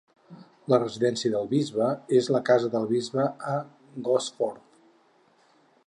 La 0.71 0.79
residència 0.83 1.31
del 1.33 1.49
bisbe 1.51 1.89
és 2.21 2.31
la 2.37 2.41
casa 2.49 2.73
del 2.77 2.89
bisbe, 2.95 3.29
a 3.53 3.57
Gosforth. 4.09 4.65